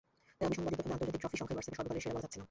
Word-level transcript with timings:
তাই 0.37 0.45
অবিসংবাদিতভাবে 0.47 0.93
আন্তর্জাতিক 0.93 1.19
ট্রফি 1.23 1.37
সংখ্যায় 1.39 1.57
বার্সাকে 1.57 1.75
সর্বকালের 1.77 2.03
সেরা 2.03 2.13
বলা 2.15 2.23
যাচ্ছে 2.25 2.37
না। 2.37 2.39